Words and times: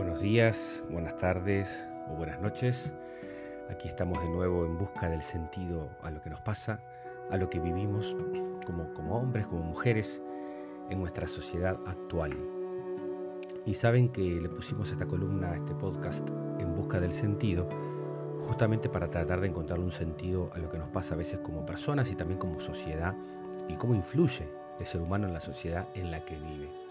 Buenos 0.00 0.22
días, 0.22 0.82
buenas 0.88 1.14
tardes 1.18 1.86
o 2.08 2.14
buenas 2.14 2.40
noches. 2.40 2.90
Aquí 3.68 3.86
estamos 3.86 4.18
de 4.22 4.30
nuevo 4.30 4.64
en 4.64 4.78
busca 4.78 5.10
del 5.10 5.20
sentido 5.20 5.90
a 6.02 6.10
lo 6.10 6.22
que 6.22 6.30
nos 6.30 6.40
pasa, 6.40 6.80
a 7.30 7.36
lo 7.36 7.50
que 7.50 7.60
vivimos 7.60 8.16
como, 8.64 8.94
como 8.94 9.18
hombres, 9.18 9.46
como 9.46 9.62
mujeres 9.62 10.22
en 10.88 11.00
nuestra 11.00 11.28
sociedad 11.28 11.78
actual. 11.86 12.34
Y 13.66 13.74
saben 13.74 14.08
que 14.08 14.22
le 14.22 14.48
pusimos 14.48 14.90
esta 14.90 15.04
columna, 15.04 15.54
este 15.54 15.74
podcast, 15.74 16.26
en 16.58 16.74
busca 16.74 16.98
del 16.98 17.12
sentido, 17.12 17.68
justamente 18.48 18.88
para 18.88 19.10
tratar 19.10 19.42
de 19.42 19.48
encontrarle 19.48 19.84
un 19.84 19.92
sentido 19.92 20.48
a 20.54 20.58
lo 20.60 20.70
que 20.70 20.78
nos 20.78 20.88
pasa 20.88 21.12
a 21.12 21.18
veces 21.18 21.40
como 21.40 21.66
personas 21.66 22.10
y 22.10 22.14
también 22.14 22.40
como 22.40 22.58
sociedad 22.58 23.14
y 23.68 23.76
cómo 23.76 23.94
influye 23.94 24.48
el 24.78 24.86
ser 24.86 25.02
humano 25.02 25.26
en 25.26 25.34
la 25.34 25.40
sociedad 25.40 25.88
en 25.94 26.10
la 26.10 26.24
que 26.24 26.38
vive. 26.38 26.89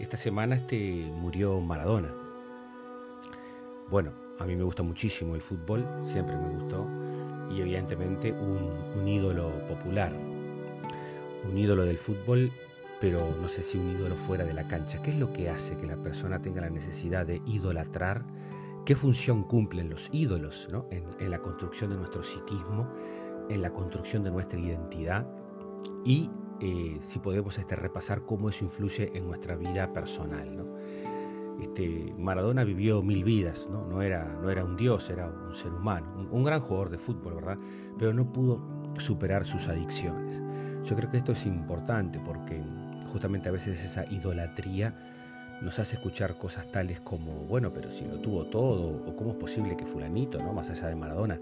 Esta 0.00 0.16
semana 0.16 0.56
este, 0.56 1.12
murió 1.14 1.60
Maradona. 1.60 2.08
Bueno, 3.90 4.12
a 4.38 4.46
mí 4.46 4.56
me 4.56 4.64
gusta 4.64 4.82
muchísimo 4.82 5.34
el 5.34 5.42
fútbol, 5.42 5.86
siempre 6.02 6.36
me 6.38 6.48
gustó, 6.48 6.86
y 7.50 7.60
evidentemente 7.60 8.32
un, 8.32 9.06
ídolo 9.06 9.50
popular, 9.68 10.10
un 11.44 11.58
ídolo 11.58 11.84
del 11.84 11.98
fútbol, 11.98 12.50
pero 12.98 13.36
no 13.42 13.46
sé 13.46 13.62
si 13.62 13.76
un 13.76 13.90
ídolo 13.90 14.16
fuera 14.16 14.44
de 14.44 14.54
la 14.54 14.66
cancha. 14.66 15.02
¿Qué 15.02 15.10
es 15.10 15.18
lo 15.18 15.34
que 15.34 15.50
hace 15.50 15.76
que 15.76 15.86
la 15.86 15.96
persona 15.96 16.40
tenga 16.40 16.62
la 16.62 16.70
necesidad 16.70 17.26
de 17.26 17.42
idolatrar? 17.44 18.24
¿Qué 18.86 18.96
función 18.96 19.42
cumplen 19.42 19.90
los 19.90 20.08
ídolos 20.12 20.66
en, 20.90 21.04
en 21.18 21.30
la 21.30 21.40
construcción 21.40 21.90
de 21.90 21.98
nuestro 21.98 22.22
psiquismo, 22.22 22.88
en 23.50 23.60
la 23.60 23.70
construcción 23.70 24.24
de 24.24 24.30
nuestra 24.30 24.58
identidad 24.58 25.26
y 26.06 26.30
eh, 26.60 27.00
si 27.02 27.18
podemos 27.18 27.58
este, 27.58 27.76
repasar 27.76 28.22
cómo 28.22 28.48
eso 28.48 28.64
influye 28.64 29.10
en 29.14 29.26
nuestra 29.26 29.56
vida 29.56 29.92
personal. 29.92 30.56
¿no? 30.56 30.64
Este, 31.60 32.14
Maradona 32.18 32.64
vivió 32.64 33.02
mil 33.02 33.22
vidas, 33.22 33.68
¿no? 33.70 33.86
No, 33.86 34.02
era, 34.02 34.24
no 34.24 34.50
era 34.50 34.64
un 34.64 34.76
dios, 34.76 35.10
era 35.10 35.26
un 35.26 35.54
ser 35.54 35.72
humano, 35.72 36.28
un, 36.30 36.44
gran 36.44 36.60
jugador 36.60 36.90
de 36.90 36.98
fútbol, 36.98 37.34
¿verdad? 37.34 37.58
Pero 37.98 38.14
no 38.14 38.32
pudo 38.32 38.60
superar 38.98 39.44
sus 39.44 39.68
adicciones. 39.68 40.42
Yo 40.84 40.96
creo 40.96 41.10
que 41.10 41.18
esto 41.18 41.32
es 41.32 41.44
importante 41.46 42.18
porque 42.18 42.62
justamente 43.12 43.48
a 43.48 43.52
veces 43.52 43.84
esa 43.84 44.10
idolatría 44.10 44.94
nos 45.60 45.78
hace 45.78 45.96
escuchar 45.96 46.38
cosas 46.38 46.72
tales 46.72 47.00
como, 47.00 47.32
bueno, 47.44 47.70
pero 47.72 47.90
si 47.90 48.06
lo 48.06 48.18
tuvo 48.18 48.46
todo, 48.46 49.04
o 49.06 49.14
cómo 49.14 49.32
es 49.32 49.36
posible 49.36 49.76
que 49.76 49.84
fulanito, 49.84 50.38
¿no? 50.38 50.54
más 50.54 50.70
allá 50.70 50.88
de 50.88 50.96
Maradona, 50.96 51.38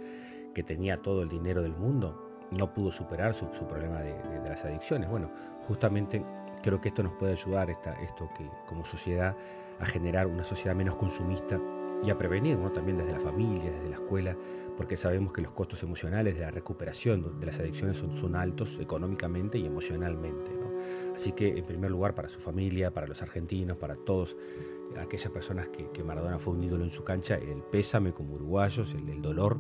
que 0.53 0.65
tenía 0.65 1.01
todo 1.01 1.23
el 1.23 1.29
dinero 1.29 1.63
del 1.63 1.77
mundo, 1.77 2.28
no 2.51 2.73
pudo 2.73 2.91
superar 2.91 3.35
su, 3.35 3.47
problema 3.47 4.01
de, 4.01 4.15
las 4.49 4.65
adicciones. 4.65 5.09
Bueno, 5.09 5.31
justamente 5.67 6.23
creo 6.63 6.81
que 6.81 6.89
esto 6.89 7.03
nos 7.03 7.13
puede 7.15 7.33
ayudar, 7.33 7.71
esta, 7.71 7.93
esto 8.03 8.29
que 8.37 8.49
como 8.67 8.85
sociedad, 8.85 9.37
a 9.79 9.87
generar 9.87 10.27
una 10.27 10.45
sociedad 10.45 10.75
menos 10.75 10.97
consumista 10.97 11.61
y 12.03 12.11
a 12.11 12.19
prevenir, 12.19 12.57
¿no? 12.59 12.71
también 12.71 12.99
desde 12.99 13.13
la 13.13 13.21
familia, 13.21 13.71
desde 13.71 13.91
la 13.91 13.97
escuela, 13.97 14.37
porque 14.77 14.97
sabemos 14.97 15.33
que 15.33 15.43
los 15.43 15.53
costos 15.53 15.83
emocionales 15.83 16.35
de 16.35 16.43
la 16.43 16.51
recuperación 16.51 17.41
de 17.41 17.47
las 17.47 17.59
adicciones 17.59 17.97
son, 17.97 18.37
altos 18.37 18.79
económicamente 18.81 19.59
y 19.59 19.67
emocionalmente. 19.67 20.53
Así 21.15 21.33
que, 21.33 21.49
en 21.59 21.65
primer 21.65 21.91
lugar, 21.91 22.15
para 22.15 22.29
su 22.29 22.39
familia, 22.39 22.93
para 22.93 23.09
los 23.09 23.21
argentinos, 23.21 23.77
para 23.77 23.97
todos 23.97 24.37
aquellas 25.01 25.31
personas 25.33 25.69
que, 25.69 26.05
Maradona 26.05 26.39
fue 26.39 26.55
un 26.55 26.63
ídolo 26.63 26.85
en 26.85 26.91
su 26.91 27.03
cancha, 27.03 27.35
el 27.35 27.63
pésame 27.63 28.13
como 28.13 28.35
uruguayos, 28.35 28.95
el, 28.95 29.09
el 29.09 29.21
dolor 29.21 29.59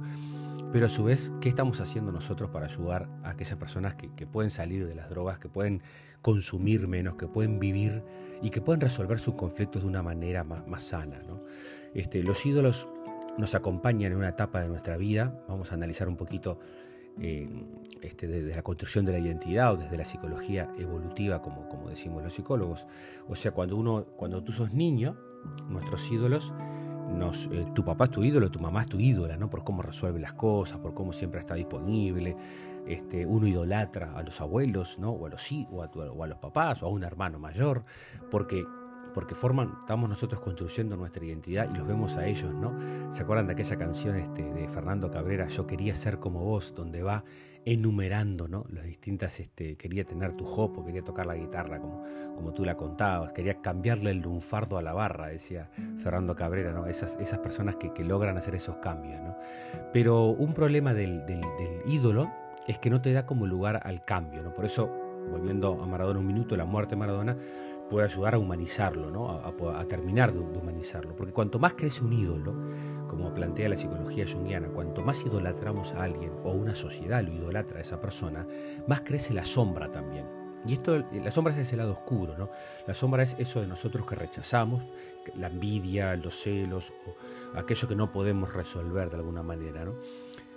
pero 0.72 0.86
a 0.86 0.88
su 0.88 1.05
vez, 1.05 1.33
¿qué 1.41 1.48
estamos 1.48 1.80
haciendo 1.80 2.12
nosotros 2.12 2.50
para 2.50 2.66
ayudar 2.66 3.08
a 3.22 3.30
aquellas 3.30 3.56
personas 3.56 3.94
que, 3.94 4.27
pueden 4.27 4.50
salir 4.50 4.86
de 4.86 4.94
las 4.94 5.08
drogas, 5.08 5.38
que 5.38 5.48
pueden 5.48 5.83
consumir 6.20 6.86
menos, 6.88 7.14
que 7.14 7.27
pueden 7.27 7.58
vivir 7.58 8.02
y 8.42 8.50
que 8.50 8.61
pueden 8.61 8.80
resolver 8.80 9.19
sus 9.19 9.34
conflictos 9.34 9.83
de 9.83 9.89
una 9.89 10.02
manera 10.02 10.44
más, 10.44 10.83
sana? 10.83 11.23
Este, 11.95 12.23
los 12.23 12.45
ídolos 12.45 12.89
nos 13.39 13.55
acompañan 13.55 14.12
en 14.12 14.18
una 14.18 14.29
etapa 14.29 14.61
de 14.61 14.68
nuestra 14.68 14.96
vida, 14.96 15.42
vamos 15.48 15.73
a 15.73 15.74
analizar 15.74 16.08
un 16.08 16.17
poquito 16.17 16.58
eh, 17.20 17.48
este, 18.02 18.29
desde 18.29 18.55
la 18.55 18.62
construcción 18.62 19.05
de 19.06 19.12
la 19.12 19.18
identidad 19.18 19.73
o 19.73 19.77
desde 19.77 19.96
la 19.96 20.05
psicología 20.05 20.70
evolutiva, 20.77 21.40
como, 21.40 21.68
como 21.68 21.89
decimos 21.89 22.23
los 22.23 22.35
psicólogos. 22.35 22.86
O 23.27 23.35
sea, 23.35 23.52
cuando, 23.52 23.77
uno, 23.77 24.05
cuando 24.17 24.45
tú 24.45 24.52
sos 24.52 24.73
niño, 24.73 25.17
nuestros 25.68 26.11
ídolos 26.11 26.52
eh, 27.51 27.67
tu 27.74 27.85
papá 27.85 28.05
es 28.05 28.11
tu 28.11 28.23
ídolo, 28.23 28.51
tu 28.51 28.61
mamá 28.61 28.83
es 28.83 28.89
tu 28.89 28.98
ídola, 28.98 29.36
¿no? 29.36 29.48
Por 29.48 29.64
cómo 29.64 29.83
resuelve 29.83 30.20
las 30.20 30.33
cosas, 30.35 30.79
por 30.79 30.95
cómo 30.95 31.13
siempre 31.13 31.41
está 31.41 31.55
disponible. 31.55 32.36
Este, 32.86 33.27
uno 33.27 33.46
idolatra 33.46 34.13
a 34.14 34.23
los 34.23 34.41
abuelos, 34.41 34.98
¿no? 34.98 35.11
O 35.11 35.27
a 35.27 35.29
los, 35.29 35.47
o 35.70 35.83
a, 35.83 36.27
los 36.27 36.39
papás, 36.39 36.83
o 36.83 36.86
a 36.86 36.89
un 36.89 37.05
hermano 37.05 37.39
mayor, 37.39 37.85
porque 38.30 38.64
porque 39.14 39.35
forman, 39.35 39.74
estamos 39.80 40.08
nosotros 40.08 40.41
construyendo 40.41 40.97
nuestra 40.97 41.24
identidad 41.24 41.68
y 41.73 41.77
los 41.77 41.89
vemos 41.89 42.17
a 42.17 42.27
ellos, 42.27 42.55
¿no? 42.55 42.73
¿Se 43.11 43.23
acuerdan 43.23 43.47
de 43.47 43.55
aquella 43.55 43.77
canción 43.77 44.17
este, 44.17 44.42
de 44.42 44.68
Fernando 44.68 45.11
Cabrera, 45.11 45.48
Yo 45.48 45.67
quería 45.67 45.95
ser 45.97 46.18
como 46.18 46.45
vos, 46.45 46.73
donde 46.77 47.02
va 47.02 47.24
enumerando 47.64 48.48
¿no? 48.48 48.64
las 48.70 48.85
distintas, 48.85 49.41
este, 49.41 49.77
quería 49.77 50.05
tener 50.05 50.33
tu 50.33 50.45
jopo, 50.45 50.85
quería 50.85 51.02
tocar 51.02 51.27
la 51.27 51.35
guitarra 51.35 51.79
como, 51.80 52.02
como 52.35 52.52
tú 52.52 52.64
la 52.64 52.77
contabas, 52.77 53.33
quería 53.33 53.61
cambiarle 53.61 54.11
el 54.11 54.19
lunfardo 54.19 54.79
a 54.79 54.83
la 54.83 54.92
barra, 54.92 55.29
decía 55.29 55.68
Fernando 55.98 56.35
Cabrera, 56.35 56.73
¿no? 56.73 56.86
esas, 56.86 57.17
esas 57.20 57.39
personas 57.41 57.77
que, 57.77 57.92
logran 58.05 58.39
hacer 58.39 58.55
esos 58.55 58.77
cambios. 58.77 59.20
¿no? 59.20 59.36
Pero 59.92 60.27
un 60.27 60.55
problema 60.55 60.95
del, 60.95 61.27
del, 61.27 61.41
ídolo 61.86 62.30
es 62.67 62.79
que 62.79 62.91
no 62.91 63.02
te 63.02 63.13
da 63.13 63.27
como 63.27 63.47
lugar 63.47 63.80
al 63.85 64.05
cambio, 64.05 64.42
¿no? 64.42 64.55
por 64.55 64.64
eso, 64.64 64.89
volviendo 65.30 65.83
a 65.83 65.86
Maradona 65.86 66.20
un 66.20 66.27
minuto, 66.27 66.57
la 66.57 66.64
muerte 66.64 66.95
de 66.95 66.97
Maradona, 66.97 67.36
puede 67.88 68.06
ayudar 68.06 68.34
a 68.34 68.38
humanizarlo, 68.38 69.10
¿no? 69.10 69.30
a, 69.30 69.84
terminar 69.84 70.32
de, 70.32 70.38
humanizarlo. 70.38 71.14
Porque 71.16 71.32
cuanto 71.32 71.58
más 71.58 71.74
crece 71.74 72.04
un 72.04 72.12
ídolo, 72.12 72.54
como 73.08 73.32
plantea 73.32 73.68
la 73.68 73.76
psicología 73.76 74.26
junguiana, 74.30 74.68
cuanto 74.68 75.02
más 75.02 75.24
idolatramos 75.24 75.92
a 75.94 76.02
alguien 76.02 76.32
o 76.44 76.52
una 76.52 76.74
sociedad 76.74 77.22
lo 77.22 77.32
idolatra 77.32 77.78
a 77.78 77.80
esa 77.80 78.00
persona, 78.00 78.46
más 78.86 79.00
crece 79.00 79.34
la 79.34 79.44
sombra 79.44 79.90
también. 79.90 80.26
Y 80.66 80.74
esto, 80.74 81.04
la 81.12 81.30
sombra 81.30 81.54
es 81.54 81.60
ese 81.60 81.76
lado 81.76 81.92
oscuro, 81.92 82.36
¿no? 82.36 82.50
La 82.86 82.92
sombra 82.92 83.22
es 83.22 83.36
eso 83.38 83.60
de 83.60 83.68
nosotros 83.68 84.05
que 84.06 84.16
rechazamos, 84.16 84.82
la 85.36 85.46
envidia, 85.46 86.16
los 86.16 86.42
celos, 86.42 86.92
o 87.06 87.58
aquello 87.58 87.88
que 87.88 87.94
no 87.94 88.12
podemos 88.12 88.52
resolver 88.52 89.08
de 89.08 89.16
alguna 89.16 89.42
manera, 89.42 89.84
¿no? 89.84 89.94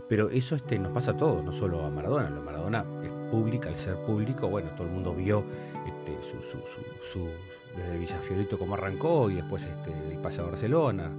Pero 0.10 0.30
eso 0.30 0.56
este, 0.56 0.78
nos 0.78 0.92
pasa 0.92 1.12
a 1.12 1.18
todos, 1.18 1.42
no 1.42 1.54
solo 1.54 1.86
a 1.86 1.90
Maradona. 1.90 2.30
La 2.30 2.42
Maradona 2.42 2.86
es 3.02 3.10
pública, 3.32 3.70
al 3.70 3.78
ser 3.78 3.96
público, 4.06 4.50
bueno, 4.50 4.72
todo 4.72 4.88
el 4.88 4.94
mundo 4.94 5.14
vio 5.14 5.46
este, 6.20 6.42
su, 6.42 6.58
su, 7.02 7.28
desde 7.76 7.98
Villafiorito 7.98 8.58
cómo 8.58 8.74
arrancó 8.76 9.30
y 9.30 9.36
después 9.36 9.66
este, 9.66 10.14
el 10.14 10.20
pase 10.20 10.42
a 10.42 10.46
Barcelona, 10.46 11.12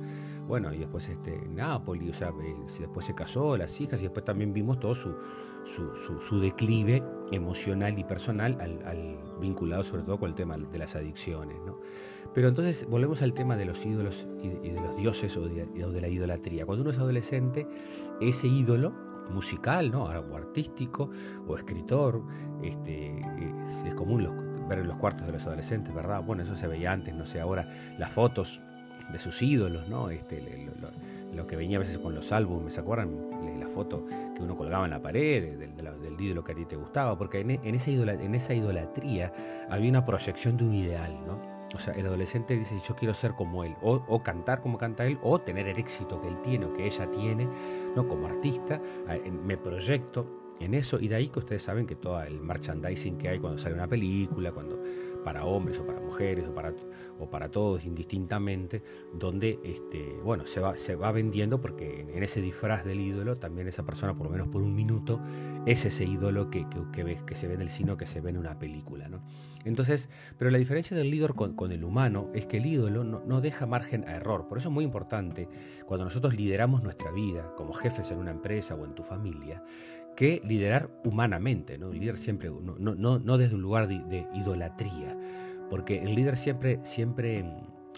bueno, 0.47 0.73
y 0.73 0.79
después 0.79 1.09
este, 1.09 1.41
Nápoles, 1.49 2.11
o 2.11 2.19
sea, 2.19 2.29
eh, 2.29 2.57
después 2.79 3.07
se 3.07 3.15
casó, 3.15 3.57
las 3.57 3.81
hijas, 3.81 4.01
y 4.01 4.05
después 4.05 4.25
también 4.25 4.53
vimos 4.53 4.79
todo 4.81 4.95
su, 4.95 5.15
su, 5.65 6.41
declive 6.41 7.03
emocional 7.31 7.99
y 7.99 8.05
personal 8.05 8.59
al, 8.61 9.19
vinculado 9.41 9.83
sobre 9.83 10.03
todo 10.03 10.19
con 10.19 10.31
el 10.31 10.35
tema 10.35 10.57
de 10.59 10.79
las 10.79 10.95
adicciones. 10.97 11.57
¿no? 11.65 11.79
Pero 12.35 12.49
entonces 12.49 12.87
volvemos 12.89 13.23
al 13.23 13.35
tema 13.35 13.57
de 13.57 13.65
los 13.65 13.85
ídolos 13.85 14.27
y 14.43 14.71
de, 14.71 14.81
los 14.81 14.97
dioses 14.97 15.37
o 15.37 15.47
de, 15.47 16.01
la 16.01 16.09
idolatría. 16.09 16.67
Cuando 16.67 16.83
uno 16.83 16.91
es 16.91 16.99
adolescente, 16.99 17.67
ese 18.21 18.49
ídolo 18.49 18.93
musical, 19.31 19.91
¿no? 19.91 20.05
o 20.05 20.37
artístico, 20.37 21.11
o 21.47 21.57
escritor, 21.57 22.23
este, 22.63 23.19
es, 23.87 23.95
común 23.95 24.25
ver 24.75 24.81
en 24.81 24.89
los 24.89 24.97
cuartos 24.97 25.27
de 25.27 25.33
los 25.33 25.47
adolescentes, 25.47 25.95
¿verdad? 25.95 26.23
Bueno, 26.23 26.43
eso 26.43 26.57
se 26.57 26.67
veía 26.67 26.93
antes, 26.93 27.15
no 27.15 27.27
sé, 27.27 27.41
ahora 27.41 27.67
las 27.99 28.11
fotos 28.11 28.61
de 29.13 29.19
sus 29.19 29.41
ídolos, 29.43 29.89
¿no? 29.89 30.11
Este, 30.11 30.69
lo, 31.35 31.47
que 31.47 31.57
venía 31.57 31.79
a 31.79 31.81
veces 31.81 31.99
con 31.99 32.15
los 32.15 32.31
álbumes, 32.33 32.75
¿se 32.75 32.81
acuerdan? 32.81 33.11
La 33.59 33.67
foto 33.69 34.07
que 34.35 34.43
uno 34.43 34.57
colgaba 34.57 34.85
en 34.85 34.91
la 34.91 35.01
pared 35.01 35.59
del, 35.59 36.21
ídolo 36.21 36.45
que 36.45 36.53
a 36.53 36.55
ti 36.55 36.65
te 36.65 36.77
gustaba, 36.77 37.19
porque 37.19 37.41
en, 37.41 37.75
esa 37.75 37.91
en 37.91 38.35
esa 38.35 38.55
idolatría 38.55 39.33
había 39.69 39.91
una 39.91 40.05
proyección 40.05 40.57
de 40.57 40.65
un 40.65 40.75
ideal, 40.75 41.13
¿no? 41.27 41.53
O 41.75 41.79
sea, 41.79 41.95
el 41.95 42.07
adolescente 42.07 42.55
dice, 42.55 42.79
yo 42.87 42.95
quiero 42.95 43.15
ser 43.15 43.33
como 43.33 43.65
él, 43.65 43.75
o, 43.81 44.23
cantar 44.23 44.61
como 44.61 44.77
canta 44.79 45.07
él, 45.07 45.19
o 45.23 45.41
tener 45.41 45.67
el 45.69 45.79
éxito 45.79 46.21
que 46.21 46.29
él 46.29 46.37
tiene 46.43 46.67
o 46.67 46.73
que 46.75 46.87
ella 46.87 47.11
tiene, 47.11 47.49
¿no? 47.97 48.07
Como 48.07 48.27
artista, 48.27 48.81
me 49.45 49.57
proyecto 49.57 50.42
en 50.65 50.75
eso, 50.75 50.99
y 51.01 51.09
de 51.09 51.17
ahí 51.17 51.29
que 51.29 51.39
ustedes 51.39 51.63
saben 51.63 51.87
que 51.87 51.97
todo 51.97 52.23
el 52.23 52.41
merchandising 52.41 53.19
que 53.19 53.29
hay 53.29 53.39
cuando 53.39 53.59
sale 53.59 53.75
una 53.75 53.89
película, 53.89 54.53
cuando 54.53 54.83
para 55.23 55.45
hombres 55.45 55.79
o 55.79 55.87
para 55.87 56.01
mujeres 56.01 56.47
o 56.49 56.55
para, 56.55 56.75
o 57.19 57.31
para 57.31 57.51
todos 57.51 57.85
indistintamente, 57.85 58.83
donde 59.15 59.59
este, 59.65 60.17
bueno, 60.25 60.47
se, 60.47 60.61
va, 60.61 60.77
se 60.77 60.97
va 60.97 61.13
vendiendo 61.13 61.61
porque 61.61 62.01
en, 62.01 62.23
ese 62.23 62.41
disfraz 62.41 62.85
del 62.85 63.01
ídolo 63.01 63.37
también 63.37 63.69
esa 63.69 63.85
persona, 63.85 64.15
por 64.15 64.27
lo 64.27 64.33
menos 64.33 64.49
por 64.49 64.63
un 64.63 64.75
minuto, 64.75 65.21
es 65.67 65.85
ese 65.85 66.05
ídolo 66.05 66.51
que, 66.51 66.67
que, 66.93 67.05
ves, 67.05 67.23
que 67.23 67.35
se 67.35 67.49
ve 67.49 67.55
en 67.55 67.63
el 67.63 67.69
cine 67.69 67.93
que 67.97 68.07
se 68.07 68.21
ve 68.21 68.31
en 68.31 68.39
una 68.39 68.59
película. 68.59 69.09
¿no? 69.09 69.23
Entonces, 69.65 70.09
pero 70.39 70.51
la 70.51 70.59
diferencia 70.59 70.97
del 70.97 71.11
líder 71.11 71.35
con, 71.35 71.73
el 71.73 71.85
humano 71.85 72.31
es 72.35 72.47
que 72.47 72.59
el 72.59 72.67
ídolo 72.67 73.05
no, 73.05 73.23
no, 73.25 73.41
deja 73.41 73.67
margen 73.67 74.05
a 74.09 74.17
error. 74.17 74.49
Por 74.49 74.59
eso 74.59 74.69
es 74.69 74.75
muy 74.75 74.85
importante 74.85 75.49
cuando 75.87 76.05
nosotros 76.05 76.35
lideramos 76.35 76.83
nuestra 76.83 77.11
vida 77.11 77.53
como 77.57 77.73
jefes 77.73 78.11
en 78.11 78.19
una 78.19 78.31
empresa 78.31 78.75
o 78.75 78.85
en 78.85 78.95
tu 78.95 79.03
familia, 79.03 79.63
que 80.17 80.43
liderar 80.45 80.91
humanamente, 81.05 81.79
¿no? 81.79 81.93
siempre, 82.15 82.51
no, 82.51 83.19
no 83.19 83.39
desde 83.39 83.55
un 83.55 83.63
lugar 83.63 83.89
de, 83.89 84.27
idolatría, 84.35 85.12
porque 85.71 86.03
el 86.03 86.15
líder 86.15 86.37
siempre, 86.37 86.81
siempre 86.83 87.45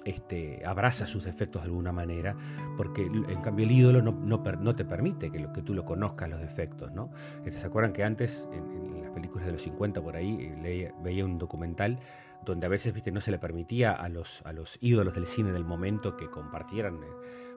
este, 0.05 0.63
abraza 0.65 1.07
sus 1.07 1.25
defectos 1.25 1.63
de 1.63 1.67
alguna 1.67 1.93
manera, 1.93 2.37
porque 2.77 3.03
en 3.03 3.41
cambio 3.41 3.65
el 3.65 3.73
ídolo 3.73 4.03
no, 4.03 4.13
no, 4.13 4.77
te 4.77 4.85
permite 4.85 5.31
que, 5.31 5.39
lo, 5.39 5.53
que 5.53 5.63
tú 5.63 5.75
lo 5.75 5.85
conozcas 5.85 6.29
los 6.29 6.41
defectos. 6.41 6.93
¿no? 6.93 7.11
Este, 7.45 7.61
¿Se 7.61 7.67
acuerdan 7.67 7.93
que 7.93 8.05
antes, 8.05 8.49
en, 8.53 9.03
las 9.03 9.11
películas 9.13 9.47
de 9.47 9.53
los 9.53 9.63
50 9.63 10.03
por 10.03 10.17
ahí, 10.17 10.37
eh, 10.41 10.93
veía 11.03 11.25
un 11.25 11.39
documental 11.39 11.99
donde 12.45 12.67
a 12.67 12.69
veces 12.69 12.93
¿viste? 12.93 13.11
no 13.11 13.21
se 13.21 13.31
le 13.31 13.39
permitía 13.39 13.93
a 13.93 14.09
los, 14.09 14.43
a 14.45 14.53
los 14.53 14.79
ídolos 14.81 15.15
del 15.15 15.27
cine 15.27 15.53
del 15.53 15.65
momento 15.65 16.17
que 16.17 16.31
compartieran 16.31 16.97
eh, 16.97 17.07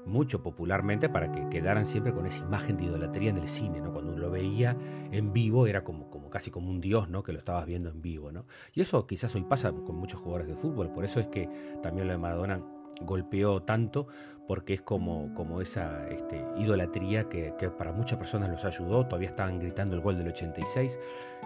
mucho 0.08 0.42
popularmente 0.42 1.10
para 1.10 1.32
que 1.32 1.48
quedaran 1.50 1.86
siempre 1.86 2.14
con 2.14 2.26
esa 2.26 2.44
imagen 2.44 2.78
de 2.78 2.86
idolatría 2.86 3.30
en 3.30 3.38
el 3.38 3.48
cine, 3.48 3.82
¿no? 3.82 3.92
Cuando 3.92 4.14
uno 4.14 4.22
lo 4.22 4.32
veía 4.32 4.76
en 5.12 5.34
vivo 5.34 5.68
era 5.68 5.84
como, 5.84 6.10
como 6.10 6.30
casi 6.30 6.50
como 6.52 6.70
un 6.70 6.82
dios, 6.82 7.10
¿no? 7.10 7.24
Que 7.24 7.34
lo 7.34 7.40
estabas 7.40 7.66
viendo 7.66 7.90
en 7.90 8.02
vivo, 8.02 8.32
¿no? 8.32 8.46
Y 8.74 8.82
eso 8.82 9.06
quizás 9.06 9.36
hoy 9.36 9.44
pasa 9.44 9.72
con 9.72 9.96
muchos 9.96 10.20
jugadores 10.20 10.48
de 10.48 10.56
fútbol, 10.56 10.92
por 10.92 11.06
eso 11.06 11.20
es 11.20 11.28
que 11.28 11.50
también 11.82 12.08
lo 12.08 12.14
de 12.14 12.20
Maradona 12.20 12.62
golpeó 13.02 13.62
tanto 13.62 14.08
porque 14.48 14.76
es 14.76 14.82
como, 14.82 15.34
como 15.36 15.62
esa 15.62 16.08
este, 16.10 16.44
idolatría 16.58 17.28
que, 17.28 17.54
que, 17.60 17.70
para 17.70 17.92
muchas 17.92 18.18
personas 18.18 18.50
los 18.50 18.64
ayudó, 18.64 19.06
todavía 19.06 19.28
estaban 19.28 19.60
gritando 19.60 19.96
el 19.96 20.02
gol 20.02 20.18
del 20.18 20.30
86, 20.30 20.98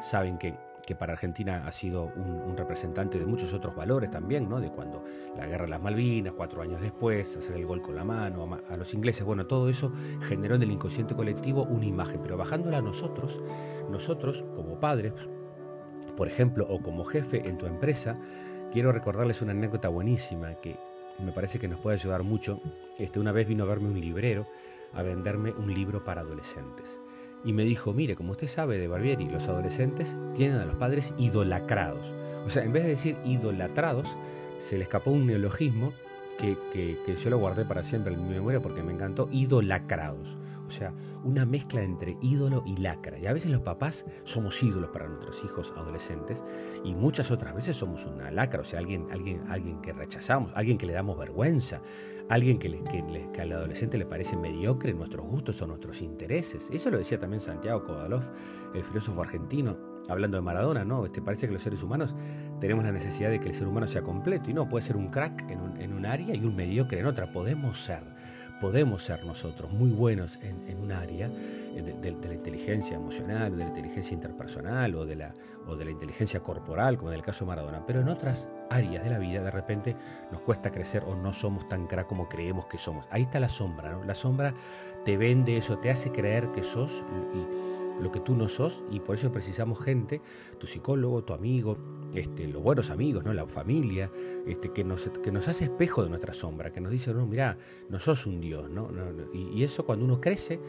saben 0.02 0.38
que 0.38 0.54
que 0.86 0.96
para 0.96 1.14
Argentina 1.14 1.64
ha 1.66 1.72
sido 1.72 2.12
un, 2.16 2.56
representante 2.58 3.18
de 3.18 3.26
muchos 3.26 3.54
otros 3.54 3.76
valores 3.76 4.12
también, 4.12 4.50
¿no? 4.50 4.60
De 4.60 4.70
cuando 4.70 5.04
la 5.38 5.48
guerra 5.48 5.66
de 5.66 5.72
las 5.72 5.82
Malvinas, 5.82 6.34
cuatro 6.34 6.62
años 6.62 6.82
después, 6.82 7.36
hacer 7.38 7.56
el 7.56 7.66
gol 7.66 7.82
con 7.82 7.96
la 7.96 8.04
mano, 8.04 8.60
a, 8.70 8.78
los 8.78 8.94
ingleses, 8.94 9.24
bueno, 9.24 9.48
todo 9.48 9.70
eso 9.70 9.92
generó 10.28 10.56
en 10.56 10.64
el 10.64 10.72
inconsciente 10.72 11.16
colectivo 11.16 11.64
una 11.64 11.86
imagen, 11.86 12.20
pero 12.22 12.38
bajándola 12.38 12.80
a 12.80 12.82
nosotros, 12.82 13.42
nosotros 13.90 14.46
como 14.56 14.80
padres, 14.80 15.14
por 16.18 16.28
ejemplo, 16.28 16.66
o 16.70 16.82
como 16.82 17.06
jefe 17.06 17.48
en 17.48 17.58
tu 17.58 17.66
empresa, 17.66 18.16
quiero 18.72 18.92
recordarles 18.92 19.42
una 19.42 19.52
anécdota 19.52 19.90
buenísima 19.90 20.56
que 20.56 20.78
me 21.20 21.32
parece 21.32 21.60
que 21.60 21.68
nos 21.68 21.80
puede 21.80 21.96
ayudar 21.96 22.24
mucho. 22.24 22.60
Este, 22.98 23.20
una 23.20 23.32
vez 23.32 23.48
vino 23.48 23.64
a 23.64 23.68
verme 23.68 23.90
un 23.90 24.00
librero 24.00 24.48
a 24.94 25.04
venderme 25.04 25.52
un 25.52 25.74
libro 25.74 26.04
para 26.04 26.22
adolescentes 26.22 27.00
y 27.44 27.54
me 27.54 27.64
dijo, 27.64 27.94
mire, 27.94 28.16
como 28.16 28.32
usted 28.32 28.48
sabe 28.48 28.78
de 28.78 28.88
Barbieri, 28.88 29.30
los 29.30 29.48
adolescentes 29.48 30.16
tienen 30.36 30.58
a 30.58 30.66
los 30.66 30.76
padres 30.76 31.14
idolacrados. 31.18 32.06
O 32.46 32.50
sea, 32.50 32.64
en 32.64 32.74
vez 32.74 32.84
de 32.84 32.90
decir 32.90 33.18
idolatrados, 33.26 34.08
se 34.60 34.78
le 34.78 34.84
escapó 34.84 35.12
un 35.12 35.28
neologismo 35.28 35.94
que, 36.38 36.58
que 36.74 37.16
yo 37.16 37.30
lo 37.30 37.38
guardé 37.38 37.66
para 37.66 37.84
siempre 37.84 38.14
en 38.14 38.24
mi 38.24 38.34
memoria 38.34 38.60
porque 38.60 38.84
me 38.84 38.94
encantó, 38.94 39.30
idolacrados. 39.32 40.38
O 40.72 40.74
sea, 40.74 40.94
una 41.26 41.46
mezcla 41.46 41.82
entre 41.82 42.18
ídolo 42.22 42.64
y 42.66 42.78
lacra. 42.78 43.20
Y 43.20 43.28
a 43.28 43.34
veces 43.34 43.52
los 43.52 43.62
papás 43.62 44.06
somos 44.24 44.64
ídolos 44.64 44.90
para 44.92 45.06
nuestros 45.06 45.44
hijos 45.44 45.74
adolescentes 45.76 46.46
y 46.86 46.96
muchas 46.96 47.30
otras 47.30 47.54
veces 47.54 47.76
somos 47.76 48.06
una 48.06 48.32
lacra, 48.32 48.62
o 48.62 48.64
sea, 48.64 48.80
alguien, 48.80 49.08
alguien, 49.12 49.44
alguien 49.50 49.82
que 49.82 49.92
rechazamos, 49.92 50.54
alguien 50.56 50.78
que 50.78 50.86
le 50.86 50.94
damos 50.94 51.18
vergüenza, 51.18 51.82
alguien 52.30 52.58
que, 52.58 52.72
que, 53.34 53.42
al 53.42 53.52
adolescente 53.52 53.98
le 53.98 54.06
parece 54.06 54.38
mediocre 54.38 54.94
nuestros 54.94 55.26
gustos 55.26 55.62
o 55.62 55.68
nuestros 55.68 56.02
intereses. 56.02 56.70
Eso 56.72 56.90
lo 56.90 56.98
decía 56.98 57.20
también 57.20 57.42
Santiago 57.42 57.84
Kovalov, 57.84 58.24
el 58.74 58.84
filósofo 58.86 59.22
argentino, 59.22 59.78
hablando 60.08 60.38
de 60.38 60.42
Maradona, 60.42 60.86
¿no? 60.86 61.06
Este, 61.06 61.22
parece 61.22 61.48
que 61.48 61.54
los 61.54 61.62
seres 61.62 61.84
humanos 61.84 62.16
tenemos 62.62 62.86
la 62.86 62.94
necesidad 62.94 63.30
de 63.30 63.42
que 63.42 63.50
el 63.50 63.56
ser 63.56 63.68
humano 63.68 63.88
sea 63.88 64.04
completo 64.04 64.50
y 64.50 64.54
no, 64.54 64.70
puede 64.70 64.86
ser 64.86 64.96
un 64.96 65.10
crack 65.10 65.52
en 65.52 65.60
un, 65.60 65.82
en 65.82 65.92
un 65.92 66.06
área 66.06 66.34
y 66.34 66.46
un 66.46 66.56
mediocre 66.56 67.00
en 67.00 67.08
otra. 67.08 67.30
Podemos 67.34 67.82
ser 67.84 68.04
podemos 68.62 69.04
ser 69.04 69.26
nosotros 69.26 69.72
muy 69.72 69.90
buenos 69.90 70.38
en, 70.44 70.78
un 70.80 70.92
área 70.92 71.28
eh, 71.28 71.82
de, 71.82 72.12
la 72.12 72.34
inteligencia 72.34 72.96
emocional, 72.96 73.58
de 73.58 73.64
la 73.64 73.70
inteligencia 73.70 74.14
interpersonal 74.14 74.94
o 74.96 75.06
de, 75.06 75.16
la, 75.16 75.34
o 75.68 75.76
de 75.76 75.86
la 75.86 75.92
inteligencia 75.92 76.42
corporal, 76.42 76.98
como 76.98 77.10
en 77.12 77.18
el 77.18 77.24
caso 77.24 77.44
de 77.44 77.50
Maradona, 77.50 77.84
pero 77.86 78.02
en 78.02 78.08
otras 78.08 78.48
áreas 78.70 79.04
de 79.04 79.10
la 79.10 79.18
vida 79.18 79.42
de 79.42 79.52
repente 79.52 79.96
nos 80.32 80.42
cuesta 80.42 80.72
crecer 80.72 81.04
o 81.06 81.16
no 81.16 81.34
somos 81.34 81.68
tan 81.68 81.88
crack 81.88 82.08
como 82.08 82.30
creemos 82.30 82.68
que 82.68 82.78
somos. 82.78 83.06
Ahí 83.10 83.24
está 83.24 83.40
la 83.40 83.50
sombra, 83.50 83.92
¿no? 83.92 84.04
La 84.04 84.16
sombra 84.16 84.54
te 85.04 85.18
vende 85.18 85.58
eso, 85.58 85.80
te 85.80 85.90
hace 85.90 86.12
creer 86.12 86.52
que 86.52 86.62
sos 86.62 87.04
lo 88.02 88.12
que 88.12 88.20
tú 88.20 88.36
no 88.36 88.50
sos 88.50 88.84
y 88.90 89.00
por 89.00 89.16
eso 89.16 89.32
precisamos 89.32 89.82
gente, 89.84 90.22
tu 90.60 90.68
psicólogo, 90.68 91.24
tu 91.24 91.34
amigo, 91.34 91.78
este, 92.14 92.48
los 92.48 92.62
buenos 92.62 92.90
amigos, 92.90 93.24
la 93.24 93.46
familia, 93.48 94.12
este, 94.46 94.72
que, 94.72 94.84
nos, 94.84 95.08
hace 95.48 95.66
espejo 95.66 96.04
de 96.04 96.10
nuestra 96.10 96.34
sombra, 96.34 96.72
que 96.72 96.82
nos 96.82 96.92
dice, 96.92 97.14
no, 97.14 97.26
mira, 97.26 97.58
no 97.90 98.00
sos 98.00 98.26
un 98.26 98.42
Dios. 98.42 98.70
¿no? 98.70 98.90
y, 99.34 99.64
eso 99.64 99.86
cuando 99.86 100.06
uno 100.06 100.20
crece, 100.20 100.60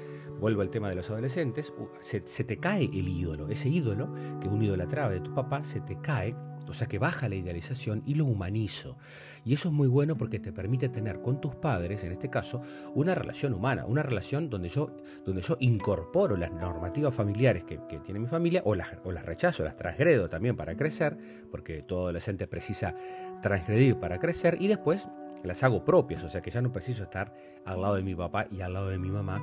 vuelvo 0.40 0.62
al 0.62 0.70
tema 0.70 0.88
de 0.88 0.96
los 0.96 1.10
adolescentes, 1.10 1.72
se, 2.00 2.20
te 2.20 2.58
cae 2.58 2.84
el 2.84 3.08
ídolo, 3.08 3.48
ese 3.48 3.68
ídolo 3.68 4.12
que 4.40 4.48
un 4.48 4.62
idolatraba 4.62 5.10
de 5.10 5.20
tu 5.20 5.34
papá, 5.34 5.64
se 5.64 5.80
te 5.80 6.00
cae 6.00 6.34
o 6.68 6.74
sea 6.74 6.86
que 6.86 6.98
baja 6.98 7.28
la 7.28 7.34
idealización 7.34 8.02
y 8.06 8.14
lo 8.14 8.24
humanizo. 8.24 8.96
Y 9.44 9.54
eso 9.54 9.68
es 9.68 9.74
muy 9.74 9.88
bueno 9.88 10.16
porque 10.16 10.38
te 10.38 10.52
permite 10.52 10.88
tener 10.88 11.20
con 11.20 11.40
tus 11.40 11.54
padres, 11.54 12.04
en 12.04 12.12
este 12.12 12.30
caso, 12.30 12.62
una 12.94 13.14
relación 13.14 13.54
humana, 13.54 13.84
una 13.86 14.02
relación 14.02 14.48
donde 14.48 14.68
yo, 14.68 14.90
donde 15.24 15.42
yo 15.42 15.56
incorporo 15.60 16.36
las 16.36 16.52
normativas 16.52 17.14
familiares 17.22 17.62
que, 17.64 17.78
tiene 18.04 18.18
mi 18.18 18.26
familia 18.26 18.62
o 18.64 18.74
las, 18.74 18.90
rechazo, 19.24 19.62
las 19.62 19.76
transgredo 19.76 20.28
también 20.28 20.56
para 20.56 20.76
crecer, 20.76 21.16
porque 21.50 21.82
todo 21.82 22.02
adolescente 22.02 22.48
precisa 22.48 22.94
transgredir 23.40 23.96
para 23.96 24.18
crecer 24.18 24.56
y 24.60 24.66
después 24.66 25.08
las 25.44 25.62
hago 25.62 25.84
propias, 25.84 26.24
o 26.24 26.28
sea 26.28 26.40
que 26.40 26.50
ya 26.50 26.60
no 26.60 26.72
preciso 26.72 27.04
estar 27.04 27.32
al 27.64 27.80
lado 27.80 27.94
de 27.94 28.02
mi 28.02 28.14
papá 28.14 28.46
y 28.50 28.60
al 28.60 28.72
lado 28.72 28.88
de 28.88 28.98
mi 28.98 29.10
mamá 29.10 29.40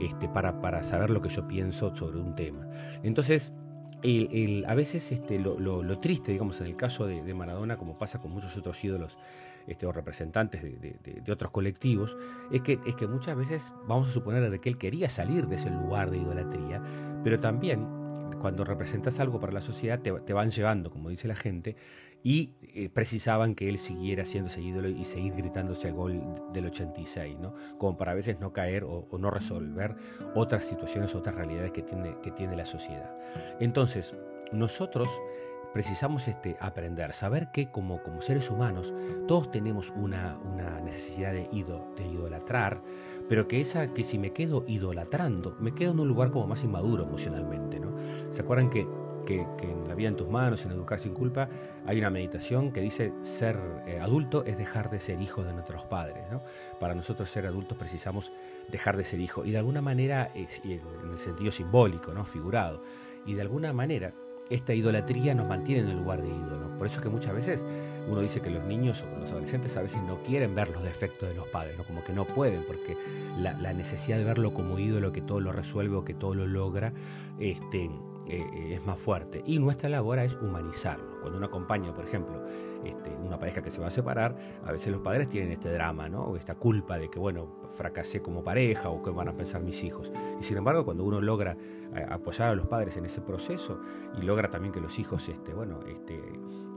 este, 0.00 0.28
para, 0.28 0.60
para 0.60 0.82
saber 0.82 1.10
lo 1.10 1.20
que 1.22 1.28
yo 1.28 1.46
pienso 1.46 1.94
sobre 1.94 2.18
un 2.18 2.34
tema. 2.34 2.68
Entonces, 3.02 3.52
a 4.66 4.74
veces 4.74 5.12
este, 5.12 5.38
lo, 5.38 5.98
triste, 5.98 6.32
digamos, 6.32 6.60
en 6.60 6.66
el 6.66 6.76
caso 6.76 7.06
de, 7.06 7.34
Maradona, 7.34 7.76
como 7.76 7.98
pasa 7.98 8.18
con 8.18 8.32
muchos 8.32 8.56
otros 8.56 8.82
ídolos 8.82 9.18
este, 9.70 9.86
o 9.86 9.92
representantes 9.92 10.62
de, 10.62 11.32
otros 11.32 11.52
colectivos, 11.52 12.16
es 12.50 12.60
que, 12.62 12.80
es 12.84 12.96
que 12.96 13.06
muchas 13.06 13.36
veces 13.36 13.72
vamos 13.86 14.08
a 14.08 14.12
suponer 14.12 14.50
de 14.50 14.60
que 14.60 14.68
él 14.68 14.78
quería 14.78 15.08
salir 15.08 15.46
de 15.46 15.54
ese 15.54 15.70
lugar 15.70 16.10
de 16.10 16.18
idolatría, 16.18 16.82
pero 17.22 17.38
también 17.38 17.86
cuando 18.40 18.64
representas 18.64 19.20
algo 19.20 19.38
para 19.38 19.52
la 19.52 19.60
sociedad 19.60 20.00
te, 20.00 20.32
van 20.32 20.50
llevando, 20.50 20.90
como 20.90 21.08
dice 21.08 21.28
la 21.28 21.36
gente, 21.36 21.76
y 22.24 22.54
eh, 22.74 22.88
precisaban 22.88 23.54
que 23.54 23.68
él 23.68 23.78
siguiera 23.78 24.24
siendo 24.24 24.50
ese 24.50 24.60
ídolo 24.60 24.88
y 24.88 25.04
seguir 25.04 25.34
gritándose 25.34 25.88
el 25.88 25.94
gol 25.94 26.20
del 26.52 26.66
86, 26.66 27.38
¿no? 27.38 27.54
como 27.78 27.96
para 27.96 28.12
a 28.12 28.14
veces 28.14 28.40
no 28.40 28.52
caer 28.52 28.84
o, 28.84 29.06
no 29.18 29.30
resolver 29.30 29.94
otras 30.34 30.64
situaciones, 30.64 31.14
otras 31.14 31.36
realidades 31.36 31.70
que 31.70 31.82
tiene, 31.82 32.16
que 32.22 32.32
tiene 32.32 32.56
la 32.56 32.66
sociedad. 32.66 33.16
Entonces, 33.60 34.14
nosotros 34.52 35.08
precisamos 35.72 36.28
este, 36.28 36.56
aprender, 36.60 37.12
saber 37.12 37.50
que 37.50 37.70
como, 37.70 38.02
como 38.02 38.20
seres 38.20 38.50
humanos 38.50 38.92
todos 39.26 39.50
tenemos 39.50 39.90
una, 39.90 40.38
una 40.38 40.80
necesidad 40.80 41.32
de, 41.32 41.48
de 41.96 42.06
idolatrar, 42.06 42.80
pero 43.28 43.46
que 43.46 43.60
esa 43.60 43.92
que 43.92 44.02
si 44.02 44.18
me 44.18 44.32
quedo 44.32 44.64
idolatrando, 44.66 45.56
me 45.60 45.74
quedo 45.74 45.92
en 45.92 46.00
un 46.00 46.08
lugar 46.08 46.30
como 46.30 46.46
más 46.46 46.64
inmaduro 46.64 47.04
emocionalmente. 47.04 47.78
¿no? 47.78 47.94
¿Se 48.30 48.42
acuerdan 48.42 48.70
que 48.70 48.86
que, 49.24 49.46
en 49.62 49.88
la 49.88 49.94
vida 49.94 50.08
en 50.08 50.16
tus 50.16 50.28
manos, 50.28 50.64
en 50.64 50.72
educar 50.72 50.98
sin 50.98 51.14
culpa, 51.14 51.48
hay 51.86 51.98
una 51.98 52.10
meditación 52.10 52.72
que 52.72 52.80
dice 52.80 53.12
ser 53.22 53.58
eh, 53.86 54.00
adulto 54.00 54.44
es 54.44 54.58
dejar 54.58 54.90
de 54.90 55.00
ser 55.00 55.20
hijo 55.20 55.44
de 55.44 55.52
nuestros 55.52 55.84
padres. 55.84 56.24
Para 56.78 56.94
nosotros 56.94 57.30
ser 57.30 57.46
adultos 57.46 57.76
precisamos 57.78 58.32
dejar 58.68 58.96
de 58.96 59.04
ser 59.04 59.20
hijo 59.20 59.44
y 59.44 59.50
de 59.50 59.58
alguna 59.58 59.82
manera, 59.82 60.30
en 60.34 61.10
el 61.12 61.18
sentido 61.18 61.52
simbólico, 61.52 62.12
¿no? 62.12 62.24
figurado, 62.24 62.82
y 63.26 63.34
de 63.34 63.42
alguna 63.42 63.72
manera 63.72 64.12
esta 64.50 64.74
idolatría 64.74 65.34
nos 65.34 65.48
mantiene 65.48 65.82
en 65.82 65.88
el 65.88 65.98
lugar 65.98 66.22
de 66.22 66.28
ídolo. 66.28 66.76
Por 66.76 66.86
eso 66.86 66.98
es 66.98 67.02
que 67.02 67.08
muchas 67.08 67.34
veces 67.34 67.64
uno 68.08 68.20
dice 68.20 68.40
que 68.40 68.50
los 68.50 68.64
niños 68.64 69.02
o 69.02 69.20
los 69.20 69.30
adolescentes 69.30 69.76
a 69.76 69.82
veces 69.82 70.02
no 70.02 70.22
quieren 70.22 70.54
ver 70.54 70.70
los 70.70 70.82
defectos 70.82 71.28
de 71.28 71.34
los 71.34 71.46
padres, 71.48 71.76
¿no? 71.78 71.84
como 71.84 72.02
que 72.02 72.12
no 72.12 72.24
pueden, 72.24 72.64
porque 72.64 72.96
la, 73.38 73.72
necesidad 73.72 74.18
de 74.18 74.24
verlo 74.24 74.52
como 74.52 74.78
ídolo, 74.78 75.12
que 75.12 75.20
todo 75.20 75.40
lo 75.40 75.52
resuelve 75.52 75.96
o 75.96 76.04
que 76.04 76.14
todo 76.14 76.34
lo 76.34 76.46
logra, 76.46 76.92
este, 77.38 77.90
eh, 78.26 78.74
es 78.74 78.84
más 78.84 78.98
fuerte. 78.98 79.42
Y 79.46 79.58
nuestra 79.58 79.88
labor 79.88 80.18
es 80.18 80.34
humanizarlo. 80.34 81.09
Cuando 81.20 81.38
uno 81.38 81.46
acompaña, 81.46 81.94
por 81.94 82.04
ejemplo, 82.04 82.42
este, 82.84 83.10
una 83.10 83.38
pareja 83.38 83.62
que 83.62 83.70
se 83.70 83.80
va 83.80 83.88
a 83.88 83.90
separar, 83.90 84.36
a 84.64 84.72
veces 84.72 84.92
los 84.92 85.00
padres 85.00 85.28
tienen 85.28 85.52
este 85.52 85.70
drama, 85.70 86.08
¿no? 86.08 86.36
Esta 86.36 86.54
culpa 86.54 86.98
de 86.98 87.08
que, 87.10 87.18
bueno, 87.18 87.60
fracasé 87.68 88.22
como 88.22 88.42
pareja 88.42 88.88
o 88.88 89.02
qué 89.02 89.10
van 89.10 89.28
a 89.28 89.32
pensar 89.32 89.62
mis 89.62 89.82
hijos. 89.84 90.12
Y 90.40 90.44
sin 90.44 90.56
embargo, 90.56 90.84
cuando 90.84 91.04
uno 91.04 91.20
logra 91.20 91.56
eh, 91.94 92.06
apoyar 92.08 92.50
a 92.50 92.54
los 92.54 92.66
padres 92.66 92.96
en 92.96 93.04
ese 93.04 93.20
proceso 93.20 93.80
y 94.16 94.22
logra 94.22 94.50
también 94.50 94.72
que 94.72 94.80
los 94.80 94.98
hijos, 94.98 95.28
este, 95.28 95.52
bueno, 95.52 95.80
este, 95.86 96.20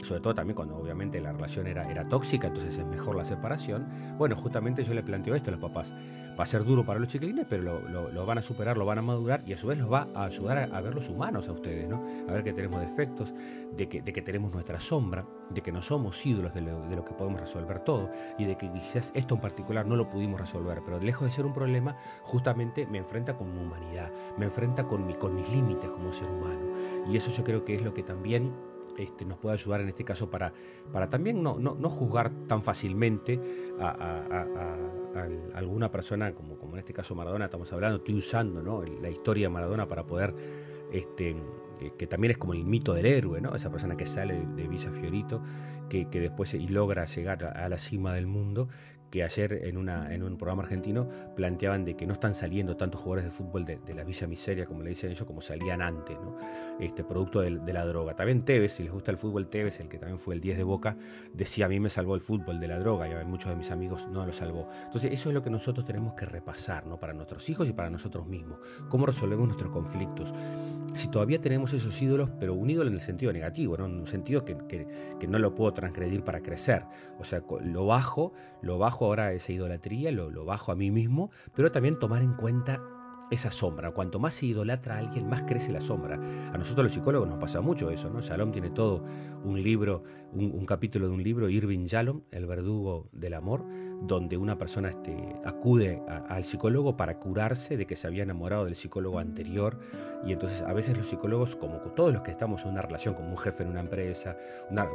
sobre 0.04 0.22
todo 0.22 0.36
también 0.36 0.56
cuando 0.56 0.76
obviamente 0.76 1.22
la 1.22 1.32
relación 1.32 1.68
era, 1.68 1.90
era 1.90 2.08
tóxica, 2.08 2.48
entonces 2.48 2.78
es 2.78 2.86
mejor 2.86 3.16
la 3.16 3.26
separación. 3.26 3.88
Bueno, 4.18 4.36
justamente 4.36 4.84
yo 4.84 4.94
le 4.94 5.04
planteo 5.04 5.36
esto 5.36 5.50
a 5.50 5.54
los 5.54 5.62
papás. 5.62 5.94
Va 6.40 6.44
a 6.44 6.48
ser 6.48 6.64
duro 6.64 6.84
para 6.84 7.00
los 7.00 7.10
chiquilines, 7.10 7.46
pero 7.50 7.80
lo, 7.80 8.26
van 8.26 8.38
a 8.38 8.42
superar, 8.42 8.78
lo 8.78 8.86
van 8.86 9.00
a 9.00 9.02
madurar 9.02 9.44
y 9.46 9.54
a 9.54 9.58
su 9.58 9.68
vez 9.68 9.78
los 9.78 9.92
va 9.92 10.08
a 10.14 10.26
ayudar 10.26 10.70
a, 10.72 10.82
ver 10.82 10.96
los 10.96 11.10
humanos 11.10 11.48
a 11.48 11.52
ustedes, 11.52 11.88
¿no? 11.88 12.04
A 12.28 12.32
ver 12.32 12.44
que 12.44 12.54
tenemos 12.54 12.82
defectos, 12.82 13.34
de 13.76 13.88
que, 13.88 14.02
de 14.02 14.14
que 14.14 14.22
tenemos 14.22 14.33
nuestra 14.40 14.80
sombra, 14.80 15.26
de 15.50 15.62
que 15.62 15.72
no 15.72 15.82
somos 15.82 16.26
ídolos 16.26 16.54
de 16.54 16.62
lo, 16.62 17.06
que 17.06 17.14
podemos 17.14 17.40
resolver 17.40 17.80
todo 17.82 18.10
y 18.38 18.46
de 18.46 18.58
que 18.58 18.72
quizás 18.72 19.12
esto 19.14 19.36
en 19.36 19.42
particular 19.42 19.86
no 19.86 19.96
lo 19.96 20.10
pudimos 20.10 20.40
resolver, 20.40 20.82
pero 20.84 21.00
lejos 21.00 21.28
de 21.28 21.32
ser 21.32 21.46
un 21.46 21.54
problema, 21.54 21.96
justamente 22.24 22.88
me 22.88 22.98
enfrenta 22.98 23.38
con 23.38 23.54
mi 23.54 23.62
humanidad, 23.62 24.12
me 24.38 24.46
enfrenta 24.46 24.86
con, 24.86 25.06
mi, 25.06 25.14
con 25.16 25.36
mis 25.36 25.50
límites 25.50 25.90
como 25.90 26.14
ser 26.14 26.30
humano. 26.30 26.76
Y 27.08 27.18
eso 27.18 27.32
yo 27.32 27.44
creo 27.44 27.64
que 27.64 27.76
es 27.76 27.84
lo 27.84 27.94
que 27.94 28.04
también 28.04 28.54
este, 28.98 29.26
nos 29.26 29.38
puede 29.40 29.54
ayudar 29.54 29.82
en 29.82 29.90
este 29.90 30.04
caso 30.04 30.30
para, 30.30 30.54
para 30.92 31.10
también 31.10 31.42
no, 31.42 31.58
no, 31.58 31.90
juzgar 31.90 32.32
tan 32.48 32.62
fácilmente 32.62 33.40
a, 33.80 34.78
alguna 35.56 35.92
persona, 35.92 36.34
como, 36.34 36.58
como 36.58 36.74
en 36.74 36.80
este 36.80 36.94
caso 36.94 37.16
Maradona, 37.16 37.46
estamos 37.46 37.72
hablando, 37.72 37.98
estoy 37.98 38.16
usando 38.16 38.64
¿no? 38.64 38.84
la 38.84 39.10
historia 39.10 39.48
de 39.48 39.54
Maradona 39.54 39.88
para 39.88 40.04
poder, 40.06 40.34
este, 40.92 41.36
que, 41.92 42.08
también 42.08 42.32
es 42.32 42.38
como 42.38 42.54
el 42.54 42.66
mito 42.66 42.94
del 42.94 43.06
héroe, 43.06 43.42
¿no? 43.42 43.56
esa 43.56 43.72
persona 43.72 43.96
que 43.96 44.06
sale 44.06 44.46
de, 44.56 44.68
Villa 44.68 44.92
Fiorito, 44.92 45.42
que, 45.90 46.10
que, 46.10 46.20
después 46.20 46.54
y 46.54 46.68
logra 46.68 47.06
llegar 47.06 47.46
a 47.46 47.70
la 47.70 47.78
cima 47.78 48.14
del 48.14 48.28
mundo, 48.28 48.70
que 49.14 49.24
ayer 49.24 49.62
en, 49.66 49.78
una, 49.78 50.12
en 50.12 50.24
un 50.24 50.38
programa 50.38 50.64
argentino 50.64 51.08
planteaban 51.36 51.86
de 51.86 51.96
que 51.96 52.08
no 52.08 52.14
están 52.14 52.34
saliendo 52.34 52.76
tantos 52.76 53.00
jugadores 53.00 53.26
de 53.26 53.30
fútbol 53.30 53.64
de, 53.64 53.78
la 53.94 54.04
Villa 54.04 54.26
Miseria, 54.26 54.66
como 54.66 54.82
le 54.82 54.90
dicen 54.90 55.12
ellos, 55.12 55.28
como 55.28 55.40
salían 55.40 55.84
antes, 55.84 56.18
este, 56.80 57.04
producto 57.04 57.42
de, 57.42 57.52
la 57.52 57.86
droga. 57.86 58.16
También 58.16 58.44
Tevez, 58.44 58.72
si 58.72 58.82
les 58.82 58.92
gusta 58.92 59.12
el 59.12 59.18
fútbol, 59.18 59.50
Tevez, 59.50 59.80
el 59.82 59.88
que 59.88 60.00
también 60.00 60.18
fue 60.18 60.34
el 60.34 60.42
10 60.42 60.58
de 60.58 60.64
Boca, 60.64 60.98
decía, 61.32 61.68
a 61.68 61.70
mí 61.70 61.80
me 61.80 61.92
salvó 61.92 62.16
el 62.16 62.22
fútbol 62.22 62.60
de 62.60 62.68
la 62.68 62.80
droga, 62.80 63.08
y 63.08 63.12
a 63.12 63.24
muchos 63.24 63.52
de 63.52 63.56
mis 63.56 63.70
amigos 63.70 64.08
no 64.08 64.26
lo 64.26 64.34
salvó. 64.34 64.68
Entonces 64.86 65.14
eso 65.14 65.30
es 65.30 65.36
lo 65.36 65.44
que 65.44 65.52
nosotros 65.52 65.86
tenemos 65.86 66.16
que 66.16 66.26
repasar, 66.26 66.88
¿no? 66.88 66.98
para 67.00 67.14
nuestros 67.14 67.48
hijos 67.52 67.70
y 67.70 67.74
para 67.74 67.92
nosotros 67.92 68.26
mismos. 68.26 68.58
¿Cómo 68.90 69.06
resolvemos 69.06 69.46
nuestros 69.46 69.72
conflictos? 69.72 70.34
Si 70.96 71.08
todavía 71.10 71.40
tenemos 71.40 71.72
esos 71.74 72.02
ídolos, 72.02 72.32
pero 72.40 72.56
un 72.56 72.68
ídolo 72.68 72.90
en 72.90 72.96
el 72.96 73.02
sentido 73.02 73.32
negativo, 73.32 73.76
en 73.76 73.84
un 73.84 74.08
sentido 74.08 74.44
que, 74.44 74.58
que 75.20 75.28
no 75.28 75.38
lo 75.38 75.54
puedo 75.54 75.72
transgredir 75.72 76.24
para 76.24 76.42
crecer. 76.42 76.84
O 77.20 77.24
sea, 77.24 77.44
lo 77.62 77.86
bajo, 77.86 78.34
lo 78.64 78.80
bajo 78.80 79.03
ahora 79.06 79.34
esa 79.34 79.52
idolatría, 79.52 80.12
lo, 80.12 80.30
lo 80.30 80.46
bajo 80.46 80.72
a 80.72 80.76
mí 80.76 80.92
mismo, 80.92 81.32
pero 81.56 81.72
también 81.72 82.00
tomar 82.00 82.22
en 82.22 82.34
cuenta 82.34 82.82
esa 83.34 83.52
sombra. 83.52 83.92
Cuanto 83.92 84.20
más 84.20 84.34
se 84.34 84.46
idolatra 84.48 84.96
a 84.96 85.00
alguien, 85.00 85.30
más 85.30 85.44
crece 85.44 85.72
la 85.72 85.82
sombra. 85.82 86.20
A 86.54 86.58
nosotros 86.58 86.86
los 86.86 86.94
psicólogos 86.94 87.28
nos 87.28 87.40
pasa 87.40 87.62
mucho 87.62 87.90
eso, 87.90 88.10
¿no? 88.10 88.22
Shalom 88.22 88.52
tiene 88.52 88.70
todo 88.70 89.04
un 89.44 89.62
libro, 89.62 90.04
un, 90.32 90.66
capítulo 90.66 91.08
de 91.08 91.14
un 91.14 91.24
libro, 91.24 91.50
Irving 91.50 91.86
Shalom, 91.86 92.22
El 92.32 92.46
verdugo 92.46 93.10
del 93.12 93.34
amor, 93.34 93.66
donde 94.02 94.38
una 94.38 94.58
persona 94.58 94.90
este, 94.90 95.36
acude 95.46 96.02
al 96.28 96.44
psicólogo 96.44 96.98
para 96.98 97.20
curarse 97.20 97.78
de 97.78 97.86
que 97.86 97.96
se 97.96 98.08
había 98.08 98.24
enamorado 98.24 98.66
del 98.66 98.76
psicólogo 98.76 99.20
anterior. 99.20 99.80
Y 100.26 100.32
entonces 100.32 100.62
a 100.62 100.74
veces 100.74 100.98
los 100.98 101.08
psicólogos, 101.08 101.56
como 101.56 101.78
todos 101.96 102.14
los 102.14 102.22
que 102.22 102.32
estamos 102.32 102.64
en 102.64 102.72
una 102.72 102.82
relación, 102.82 103.14
como 103.14 103.30
un 103.30 103.38
jefe 103.38 103.64
en 103.64 103.70
una 103.70 103.82
empresa, 103.82 104.36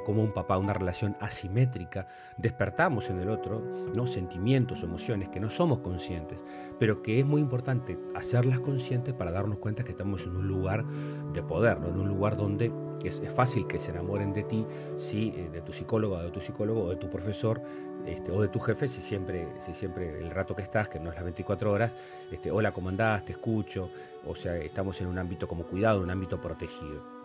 como 0.04 0.22
un 0.22 0.32
papá, 0.32 0.58
una 0.58 0.72
relación 0.72 1.16
asimétrica, 1.20 2.06
despertamos 2.36 3.10
en 3.10 3.20
el 3.20 3.28
otro 3.28 3.62
¿no? 3.94 4.06
sentimientos, 4.06 4.82
emociones 4.82 5.28
que 5.28 5.40
no 5.40 5.50
somos 5.50 5.80
conscientes, 5.80 6.42
pero 6.78 7.02
que 7.02 7.20
es 7.20 7.26
muy 7.26 7.40
importante 7.40 7.98
hacerlas 8.14 8.60
conscientes 8.60 9.14
para 9.14 9.30
darnos 9.30 9.58
cuenta 9.58 9.84
que 9.84 9.92
estamos 9.92 10.24
en 10.24 10.36
un 10.36 10.48
lugar 10.48 10.84
de 11.32 11.42
poder, 11.42 11.78
en 11.78 11.98
un 11.98 12.08
lugar 12.08 12.36
donde 12.36 12.72
es, 13.06 13.22
fácil 13.32 13.66
que 13.66 13.78
se 13.78 13.90
enamoren 13.90 14.32
de 14.32 14.42
ti, 14.42 14.66
si 14.96 15.28
eh, 15.28 15.50
de 15.52 15.60
tu 15.60 15.72
psicólogo, 15.72 16.18
de 16.18 16.30
tu 16.30 16.40
psicólogo, 16.40 16.84
o 16.84 16.90
de 16.90 16.96
tu 16.96 17.08
profesor, 17.08 17.60
este, 18.06 18.32
o 18.32 18.40
de 18.40 18.48
tu 18.48 18.60
jefe, 18.60 18.88
si 18.88 19.00
siempre, 19.02 19.48
si 19.64 19.72
siempre 19.72 20.18
el 20.18 20.30
rato 20.30 20.54
que 20.54 20.62
estás, 20.62 20.88
que 20.88 20.98
no 20.98 21.10
es 21.10 21.16
las 21.16 21.24
24 21.24 21.72
horas, 21.72 21.94
este, 22.30 22.50
hola, 22.50 22.72
¿cómo 22.72 22.88
andás? 22.88 23.24
Te 23.24 23.32
escucho, 23.32 23.90
o 24.26 24.34
sea, 24.34 24.56
estamos 24.56 25.00
en 25.00 25.08
un 25.08 25.18
ámbito 25.18 25.48
como 25.48 25.64
cuidado, 25.64 26.00
un 26.00 26.10
ámbito 26.10 26.40
protegido. 26.40 27.18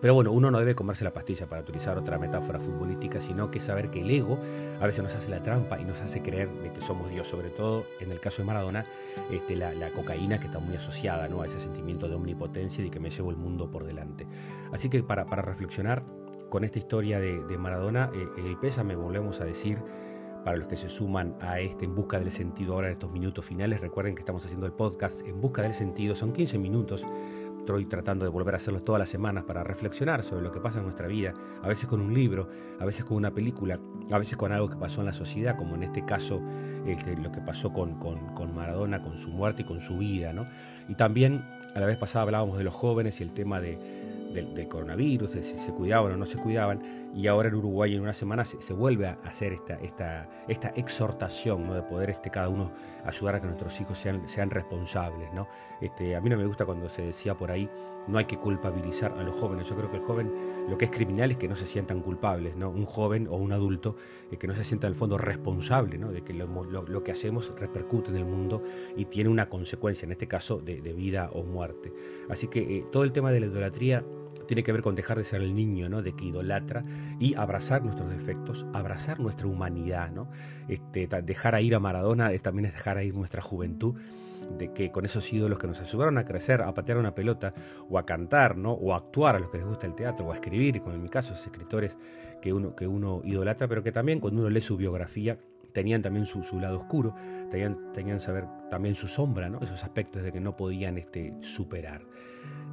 Pero 0.00 0.14
bueno, 0.14 0.30
uno 0.30 0.50
no 0.50 0.60
debe 0.60 0.76
comerse 0.76 1.02
la 1.02 1.12
pastilla 1.12 1.46
para 1.46 1.62
utilizar 1.62 1.98
otra 1.98 2.18
metáfora 2.18 2.60
futbolística, 2.60 3.20
sino 3.20 3.50
que 3.50 3.58
saber 3.58 3.90
que 3.90 4.00
el 4.00 4.10
ego 4.10 4.38
a 4.80 4.86
veces 4.86 5.02
nos 5.02 5.14
hace 5.16 5.28
la 5.28 5.42
trampa 5.42 5.78
y 5.80 5.84
nos 5.84 6.00
hace 6.00 6.22
creer 6.22 6.48
que 6.72 6.80
somos 6.80 7.10
Dios, 7.10 7.26
sobre 7.26 7.50
todo 7.50 7.84
en 7.98 8.12
el 8.12 8.20
caso 8.20 8.42
de 8.42 8.46
Maradona, 8.46 8.86
este, 9.30 9.56
la, 9.56 9.90
cocaína 9.90 10.38
que 10.38 10.46
está 10.46 10.60
muy 10.60 10.76
asociada 10.76 11.26
¿no? 11.26 11.42
a 11.42 11.46
ese 11.46 11.58
sentimiento 11.58 12.08
de 12.08 12.14
omnipotencia 12.14 12.84
y 12.84 12.90
que 12.90 13.00
me 13.00 13.10
llevo 13.10 13.30
el 13.30 13.36
mundo 13.36 13.70
por 13.70 13.84
delante. 13.84 14.26
Así 14.72 14.88
que 14.88 15.02
para, 15.02 15.24
reflexionar 15.24 16.04
con 16.48 16.64
esta 16.64 16.78
historia 16.78 17.20
de, 17.20 17.58
Maradona, 17.58 18.10
eh, 18.14 18.26
el 18.38 18.56
pésame, 18.56 18.96
volvemos 18.96 19.40
a 19.40 19.44
decir, 19.44 19.78
para 20.44 20.56
los 20.56 20.68
que 20.68 20.76
se 20.76 20.88
suman 20.88 21.36
a 21.40 21.60
este 21.60 21.84
En 21.84 21.94
Busca 21.94 22.18
del 22.18 22.30
Sentido 22.30 22.74
ahora 22.74 22.88
en 22.88 22.94
estos 22.94 23.10
minutos 23.10 23.44
finales, 23.44 23.80
recuerden 23.80 24.14
que 24.14 24.22
estamos 24.22 24.44
haciendo 24.44 24.66
el 24.66 24.72
podcast 24.72 25.26
En 25.26 25.40
Busca 25.40 25.62
del 25.62 25.74
Sentido, 25.74 26.14
son 26.14 26.32
15 26.32 26.58
minutos 26.58 27.06
estoy 27.68 27.84
tratando 27.84 28.24
de 28.24 28.30
volver 28.30 28.54
a 28.54 28.56
hacerlo 28.56 28.80
todas 28.80 28.98
las 28.98 29.10
semanas 29.10 29.44
para 29.44 29.62
reflexionar 29.62 30.22
sobre 30.22 30.42
lo 30.42 30.50
que 30.50 30.58
pasa 30.58 30.78
en 30.78 30.84
nuestra 30.84 31.06
vida, 31.06 31.34
a 31.62 31.68
veces 31.68 31.86
con 31.86 32.00
un 32.00 32.14
libro, 32.14 32.48
a 32.80 32.84
veces 32.86 33.04
con 33.04 33.18
una 33.18 33.30
película, 33.32 33.78
a 34.10 34.18
veces 34.18 34.38
con 34.38 34.52
algo 34.52 34.70
que 34.70 34.76
pasó 34.76 35.00
en 35.00 35.06
la 35.06 35.12
sociedad, 35.12 35.54
como 35.54 35.74
en 35.74 35.82
este 35.82 36.02
caso 36.02 36.40
este, 36.86 37.14
lo 37.16 37.30
que 37.30 37.42
pasó 37.42 37.70
con, 37.70 37.98
con, 37.98 38.54
Maradona, 38.54 39.02
con 39.02 39.18
su 39.18 39.28
muerte 39.28 39.62
y 39.62 39.64
con 39.66 39.80
su 39.80 39.98
vida. 39.98 40.32
¿no? 40.32 40.46
Y 40.88 40.94
también 40.94 41.44
a 41.74 41.80
la 41.80 41.84
vez 41.84 41.98
pasada 41.98 42.22
hablábamos 42.22 42.56
de 42.56 42.64
los 42.64 42.72
jóvenes 42.72 43.20
y 43.20 43.24
el 43.24 43.32
tema 43.32 43.60
de, 43.60 43.78
del, 44.32 44.68
coronavirus, 44.68 45.34
de 45.34 45.42
si 45.42 45.56
se 45.56 45.72
cuidaban 45.72 46.12
o 46.12 46.16
no 46.16 46.26
se 46.26 46.38
cuidaban, 46.38 47.10
y 47.14 47.26
ahora 47.26 47.48
en 47.48 47.54
Uruguay 47.54 47.94
en 47.94 48.02
una 48.02 48.12
semana 48.12 48.44
se, 48.44 48.72
vuelve 48.72 49.06
a 49.06 49.18
hacer 49.24 49.52
esta, 49.52 49.74
esta, 49.74 50.28
esta 50.46 50.68
exhortación 50.76 51.66
¿no? 51.66 51.74
de 51.74 51.82
poder 51.82 52.10
este, 52.10 52.30
cada 52.30 52.48
uno 52.48 52.70
ayudar 53.04 53.36
a 53.36 53.40
que 53.40 53.46
nuestros 53.46 53.80
hijos 53.80 53.98
sean, 53.98 54.28
sean 54.28 54.50
responsables. 54.50 55.32
¿no? 55.32 55.48
Este, 55.80 56.16
a 56.16 56.20
mí 56.20 56.30
no 56.30 56.36
me 56.36 56.46
gusta 56.46 56.64
cuando 56.64 56.88
se 56.88 57.02
decía 57.02 57.34
por 57.34 57.50
ahí, 57.50 57.68
no 58.08 58.18
hay 58.18 58.24
que 58.24 58.38
culpabilizar 58.38 59.12
a 59.12 59.22
los 59.22 59.36
jóvenes. 59.36 59.68
Yo 59.68 59.76
creo 59.76 59.90
que 59.90 59.98
el 59.98 60.02
joven 60.02 60.32
lo 60.68 60.76
que 60.76 60.86
es 60.86 60.90
criminal 60.90 61.30
es 61.30 61.36
que 61.36 61.48
no 61.48 61.56
se 61.56 61.66
sientan 61.66 62.00
culpables, 62.00 62.56
¿no? 62.56 62.70
un 62.70 62.84
joven 62.84 63.28
o 63.28 63.36
un 63.36 63.52
adulto 63.52 63.96
eh, 64.30 64.36
que 64.36 64.46
no 64.46 64.54
se 64.54 64.64
sienta 64.64 64.86
en 64.86 64.92
el 64.92 64.98
fondo 64.98 65.18
responsable, 65.18 65.98
¿no? 65.98 66.10
de 66.10 66.22
que 66.22 66.34
lo, 66.34 67.04
que 67.04 67.12
hacemos 67.12 67.52
repercute 67.58 68.10
en 68.10 68.16
el 68.16 68.24
mundo 68.24 68.62
y 68.96 69.06
tiene 69.06 69.30
una 69.30 69.48
consecuencia, 69.48 70.06
en 70.06 70.12
este 70.12 70.26
caso 70.26 70.58
de, 70.58 70.88
vida 70.88 71.30
o 71.32 71.44
muerte. 71.44 71.92
Así 72.28 72.48
que 72.48 72.78
eh, 72.78 72.84
todo 72.90 73.04
el 73.04 73.12
tema 73.12 73.30
de 73.30 73.40
la 73.40 73.46
idolatría 73.46 74.04
tiene 74.46 74.62
que 74.62 74.72
ver 74.72 74.82
con 74.82 74.94
dejar 74.94 75.18
de 75.18 75.24
ser 75.24 75.42
el 75.42 75.54
niño, 75.54 75.88
¿no? 75.88 76.02
De 76.02 76.14
que 76.14 76.24
idolatra 76.24 76.82
y 77.20 77.34
abrazar 77.34 77.84
nuestros 77.84 78.08
defectos, 78.08 78.66
abrazar 78.72 79.20
nuestra 79.20 79.46
humanidad, 79.46 80.10
¿no? 80.10 80.28
Este, 80.68 81.06
dejar 81.06 81.54
a 81.54 81.60
ir 81.60 81.74
a 81.74 81.80
Maradona 81.80 82.36
también 82.38 82.64
es 82.64 82.72
dejar 82.72 82.96
a 82.96 83.04
ir 83.04 83.14
nuestra 83.14 83.42
juventud 83.42 83.94
de 84.56 84.72
que 84.72 84.90
con 84.90 85.04
esos 85.04 85.32
ídolos 85.32 85.58
que 85.58 85.66
nos 85.66 85.80
ayudaron 85.80 86.18
a 86.18 86.24
crecer, 86.24 86.62
a 86.62 86.72
patear 86.72 86.98
una 86.98 87.14
pelota 87.14 87.52
o 87.88 87.98
a 87.98 88.06
cantar, 88.06 88.56
¿no? 88.56 88.72
o 88.72 88.94
a 88.94 88.96
actuar 88.96 89.36
a 89.36 89.38
los 89.38 89.50
que 89.50 89.58
les 89.58 89.66
gusta 89.66 89.86
el 89.86 89.94
teatro 89.94 90.26
o 90.26 90.32
a 90.32 90.34
escribir, 90.34 90.80
como 90.80 90.94
en 90.94 91.02
mi 91.02 91.08
caso, 91.08 91.34
escritores 91.34 91.96
que 92.40 92.52
uno, 92.52 92.74
que 92.74 92.86
uno 92.86 93.20
idolatra, 93.24 93.68
pero 93.68 93.82
que 93.82 93.92
también 93.92 94.20
cuando 94.20 94.40
uno 94.40 94.50
lee 94.50 94.60
su 94.60 94.76
biografía 94.76 95.38
tenían 95.72 96.02
también 96.02 96.26
su, 96.26 96.42
lado 96.58 96.78
oscuro, 96.78 97.14
tenían, 97.50 97.92
tenían 97.92 98.20
saber 98.20 98.46
también 98.70 98.94
su 98.94 99.06
sombra, 99.06 99.48
¿no? 99.48 99.60
esos 99.60 99.84
aspectos 99.84 100.22
de 100.22 100.32
que 100.32 100.40
no 100.40 100.56
podían 100.56 100.98
este, 100.98 101.34
superar. 101.40 102.02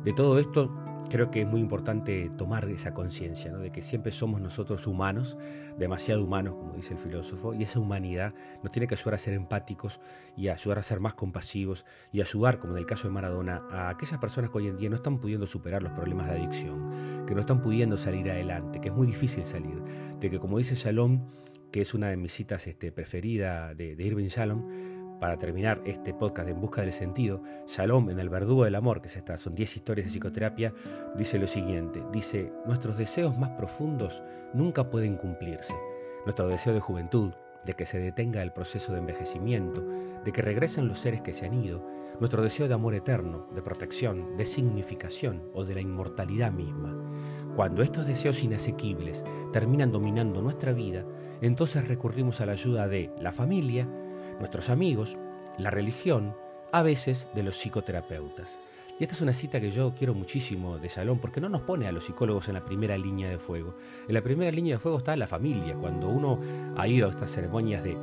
De 0.06 0.14
todo 0.14 0.38
esto 0.38 0.70
creo 1.10 1.32
que 1.32 1.42
es 1.42 1.48
muy 1.48 1.60
importante 1.60 2.30
tomar 2.38 2.70
esa 2.70 2.94
conciencia, 2.94 3.52
de 3.58 3.72
que 3.72 3.82
siempre 3.82 4.12
somos 4.12 4.40
nosotros 4.40 4.86
humanos, 4.86 5.36
demasiado 5.80 6.24
humanos, 6.24 6.54
como 6.54 6.74
dice 6.74 6.94
el 6.94 7.00
filósofo, 7.00 7.56
y 7.56 7.64
esa 7.64 7.80
humanidad 7.80 8.32
nos 8.62 8.72
tiene 8.72 8.86
que 8.86 8.94
ayudar 8.94 9.16
a 9.16 9.18
ser 9.18 9.34
empáticos 9.34 10.00
y 10.38 10.50
ayudar 10.50 10.78
a 10.78 10.84
ser 10.84 11.00
más 11.00 11.16
compasivos 11.16 11.86
y 12.12 12.22
ayudar, 12.22 12.60
como 12.60 12.74
en 12.74 12.80
el 12.80 12.86
caso 12.86 13.08
de 13.08 13.16
Maradona, 13.16 13.64
a 13.72 13.90
aquellas 13.90 14.20
personas 14.20 14.52
que 14.52 14.60
hoy 14.60 14.68
en 14.68 14.78
día 14.78 14.92
no 14.92 14.98
están 14.98 15.18
pudiendo 15.18 15.48
superar 15.48 15.82
los 15.82 15.94
problemas 15.94 16.28
de 16.28 16.34
adicción, 16.34 17.26
que 17.26 17.34
no 17.34 17.40
están 17.40 17.64
pudiendo 17.64 17.98
salir 17.98 18.30
adelante, 18.30 18.80
que 18.80 18.90
es 18.90 18.94
muy 18.94 19.08
difícil 19.08 19.44
salir, 19.44 19.82
de 20.20 20.30
que 20.30 20.38
como 20.38 20.60
dice 20.60 20.76
Shalom, 20.76 21.26
que 21.72 21.82
es 21.82 21.96
una 21.96 22.10
de 22.10 22.18
mis 22.18 22.32
citas 22.32 22.68
este, 22.68 22.92
preferidas 22.92 23.76
de 23.76 23.96
Irving 23.98 24.28
Shalom, 24.28 24.95
para 25.20 25.38
terminar 25.38 25.82
este 25.86 26.14
podcast 26.14 26.46
de 26.48 26.54
En 26.54 26.62
Busca 26.62 26.82
del 26.82 26.92
Sentido, 26.92 27.42
Shalom 27.68 28.10
en 28.10 28.20
el 28.20 28.30
Verdugo 28.30 28.66
del 28.66 28.76
Amor, 28.76 29.02
que 29.02 29.08
es 29.08 29.16
esta, 29.16 29.38
son 29.38 29.56
10 29.56 29.78
historias 29.78 30.08
de 30.08 30.12
psicoterapia, 30.12 30.74
dice 31.16 31.40
lo 31.40 31.48
siguiente, 31.48 32.04
dice, 32.12 32.52
nuestros 32.66 32.98
deseos 32.98 33.38
más 33.38 33.52
profundos 33.52 34.22
nunca 34.54 34.90
pueden 34.90 35.16
cumplirse. 35.16 35.74
Nuestro 36.26 36.48
deseo 36.48 36.74
de 36.74 36.80
juventud, 36.80 37.34
de 37.66 37.74
que 37.74 37.86
se 37.86 38.00
detenga 38.00 38.44
el 38.44 38.54
proceso 38.54 38.94
de 38.94 39.00
envejecimiento, 39.00 39.84
de 40.24 40.32
que 40.32 40.42
regresen 40.42 40.88
los 40.88 41.00
seres 41.00 41.22
que 41.22 41.34
se 41.34 41.46
han 41.46 41.54
ido, 41.54 41.86
nuestro 42.20 42.44
deseo 42.44 42.68
de 42.68 42.74
amor 42.74 42.96
eterno, 42.96 43.48
de 43.54 43.62
protección, 43.62 44.38
de 44.38 44.46
significación 44.46 45.44
o 45.54 45.66
de 45.66 45.76
la 45.76 45.82
inmortalidad 45.82 46.52
misma. 46.52 46.96
Cuando 47.56 47.82
estos 47.82 48.06
deseos 48.06 48.44
inasequibles 48.44 49.24
terminan 49.52 49.92
dominando 49.92 50.42
nuestra 50.42 50.74
vida, 50.74 51.06
entonces 51.42 51.88
recurrimos 51.88 52.42
a 52.42 52.46
la 52.46 52.54
ayuda 52.54 52.88
de 52.88 53.12
la 53.20 53.32
familia, 53.32 53.90
nuestros 54.39 54.70
amigos, 54.70 55.18
la 55.58 55.72
religión, 55.72 56.36
a 56.72 56.82
veces 56.82 57.30
de 57.34 57.44
los 57.44 57.58
psicoterapeutas. 57.58 58.60
Y 58.98 59.04
esta 59.04 59.15
es 59.15 59.22
una 59.22 59.34
cita 59.34 59.60
que 59.60 59.72
yo 59.72 59.94
quiero 59.94 60.13
muchísimo 60.13 60.77
de 60.77 60.88
Salón 60.88 61.20
porque 61.20 61.42
no 61.42 61.50
nos 61.50 61.62
pone 61.62 61.86
a 61.86 61.92
los 61.92 62.06
psicólogos 62.06 62.48
en 62.48 62.54
la 62.54 62.63
primera 62.63 62.98
línea 62.98 63.30
de 63.30 63.38
fuego. 63.38 63.75
En 64.08 64.13
la 64.13 64.22
primera 64.22 64.51
línea 64.51 64.75
de 64.75 64.80
fuego 64.80 65.00
está 65.00 65.18
la 65.18 65.27
familia. 65.27 65.75
Cuando 65.75 66.08
uno 66.08 66.39
ha 66.77 66.88
ido 66.88 67.08
a 67.08 67.10
estas 67.10 67.32
ceremonias 67.32 67.84
de, 67.84 67.98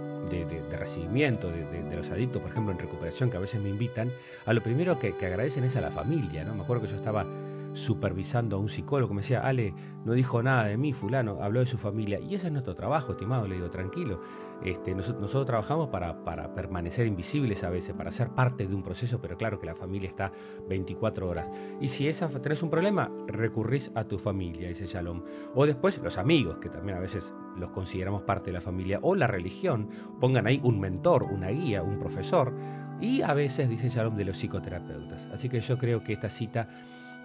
recibimiento 0.78 1.48
de, 1.50 1.96
los 1.96 2.10
adictos, 2.10 2.42
por 2.42 2.50
ejemplo, 2.50 2.72
en 2.72 2.78
recuperación, 2.78 3.30
que 3.30 3.38
a 3.38 3.40
veces 3.40 3.62
me 3.62 3.70
invitan, 3.70 4.12
a 4.44 4.52
lo 4.52 4.62
primero 4.62 4.98
que, 4.98 5.14
agradecen 5.18 5.64
es 5.64 5.76
a 5.76 5.80
la 5.80 5.90
familia. 5.90 6.44
¿no? 6.44 6.54
Me 6.54 6.62
acuerdo 6.62 6.82
que 6.82 6.90
yo 6.90 6.96
estaba 6.96 7.24
supervisando 7.72 8.56
a 8.56 8.58
un 8.58 8.68
psicólogo, 8.68 9.14
me 9.14 9.22
decía, 9.22 9.40
Ale, 9.40 9.74
no 10.04 10.12
dijo 10.12 10.42
nada 10.42 10.64
de 10.64 10.76
mí, 10.76 10.92
fulano, 10.92 11.42
habló 11.42 11.60
de 11.60 11.66
su 11.66 11.78
familia. 11.78 12.18
Y 12.20 12.34
ese 12.34 12.48
es 12.48 12.52
nuestro 12.52 12.74
trabajo, 12.74 13.12
estimado, 13.12 13.46
le 13.46 13.56
digo, 13.56 13.70
tranquilo. 13.70 14.20
Este, 14.62 14.94
nosotros, 14.94 15.46
trabajamos 15.46 15.88
para, 15.88 16.24
para, 16.24 16.54
permanecer 16.54 17.06
invisibles 17.06 17.64
a 17.64 17.70
veces, 17.70 17.94
para 17.94 18.10
ser 18.10 18.30
parte 18.30 18.66
de 18.66 18.74
un 18.74 18.82
proceso, 18.82 19.20
pero 19.20 19.36
claro 19.36 19.58
que 19.58 19.66
la 19.66 19.74
familia 19.74 20.08
está 20.08 20.32
24 20.68 21.28
horas. 21.28 21.50
Y 21.80 21.88
si 21.88 22.06
esa, 22.08 22.28
tenés 22.28 22.62
un 22.62 22.70
problema, 22.70 23.10
recurrís 23.26 23.90
a 23.94 24.04
tu 24.04 24.18
familia, 24.18 24.68
dice 24.68 24.86
Shalom. 24.86 25.22
O 25.54 25.66
después 25.66 25.98
los 25.98 26.18
amigos, 26.18 26.58
que 26.58 26.68
también 26.68 26.98
a 26.98 27.00
veces 27.00 27.34
los 27.56 27.70
consideramos 27.70 28.22
parte 28.22 28.46
de 28.46 28.54
la 28.54 28.60
familia, 28.60 29.00
o 29.02 29.14
la 29.14 29.26
religión, 29.26 29.88
pongan 30.20 30.46
ahí 30.46 30.60
un 30.62 30.78
mentor, 30.78 31.24
una 31.24 31.48
guía, 31.48 31.82
un 31.82 31.98
profesor, 31.98 32.52
y 33.00 33.22
a 33.22 33.34
veces, 33.34 33.68
dice 33.68 33.88
Shalom, 33.88 34.14
de 34.14 34.24
los 34.24 34.36
psicoterapeutas. 34.36 35.26
Así 35.32 35.48
que 35.48 35.60
yo 35.60 35.76
creo 35.76 36.04
que 36.04 36.12
esta 36.12 36.30
cita 36.30 36.68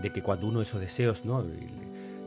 de 0.01 0.11
que 0.11 0.21
cuando 0.21 0.47
uno 0.47 0.59
de 0.59 0.63
esos 0.63 0.81
deseos, 0.81 1.25
¿no? 1.25 1.43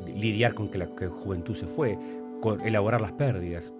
lidiar 0.06 0.54
con 0.54 0.68
que 0.68 0.78
la 0.78 0.86
juventud 0.86 1.54
se 1.54 1.66
fue, 1.66 1.98
con 2.40 2.60
elaborar 2.62 3.00
las 3.00 3.12
pérdidas, 3.12 3.72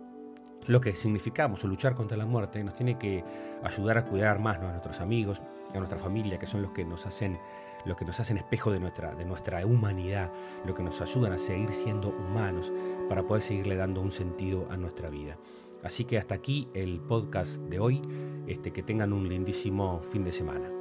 lo 0.67 0.81
que 0.81 0.95
significamos 0.95 1.65
o 1.65 1.69
luchar 1.69 1.95
contra 1.95 2.17
la 2.17 2.27
muerte 2.27 2.63
nos 2.63 2.75
tiene 2.75 2.99
que 2.99 3.25
ayudar 3.65 3.99
a 3.99 4.05
cuidar 4.05 4.39
más 4.39 4.59
a 4.59 4.71
nuestros 4.73 5.01
amigos, 5.01 5.43
a 5.75 5.79
nuestra 5.79 5.99
familia, 5.99 6.39
que 6.39 6.47
son 6.47 6.63
los 6.63 6.73
que 6.73 6.85
nos 6.85 7.07
hacen 7.07 7.39
los 7.87 7.97
que 7.97 8.05
nos 8.05 8.21
hacen 8.21 8.37
espejo 8.37 8.71
de 8.71 8.79
nuestra, 8.79 9.15
de 9.15 9.25
nuestra 9.25 9.65
humanidad, 9.65 10.31
lo 10.67 10.75
que 10.75 10.83
nos 10.83 11.01
ayudan 11.01 11.33
a 11.33 11.39
seguir 11.39 11.73
siendo 11.73 12.11
humanos 12.11 12.71
para 13.09 13.23
poder 13.23 13.43
seguirle 13.43 13.77
dando 13.77 14.03
un 14.03 14.11
sentido 14.11 14.67
a 14.71 14.77
nuestra 14.77 15.09
vida. 15.09 15.39
Así 15.83 16.05
que 16.05 16.19
hasta 16.19 16.35
aquí 16.35 16.69
el 16.75 17.01
podcast 17.01 17.57
de 17.63 17.81
hoy, 17.81 18.03
este, 18.47 18.73
que 18.73 18.83
tengan 18.83 19.13
un 19.13 19.29
lindísimo 19.29 20.03
fin 20.13 20.25
de 20.25 20.33
semana. 20.33 20.80